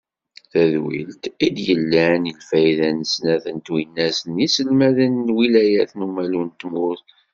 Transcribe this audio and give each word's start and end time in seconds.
Tadwilt 0.51 1.23
i 1.45 1.47
d-yellan, 1.55 2.23
i 2.31 2.33
lfayda 2.39 2.89
n 2.97 2.99
snat 3.13 3.45
twinas 3.65 4.17
n 4.23 4.33
yiselmaden, 4.41 5.13
n 5.19 5.27
lwilayat 5.29 5.91
n 5.95 6.05
umalu 6.07 6.41
n 6.47 6.51
tmurt. 6.59 7.07